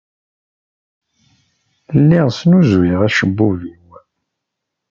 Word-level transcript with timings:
Lliɣ 1.99 2.27
snuzuyeɣ 2.31 3.01
acebbub-iw. 3.07 3.85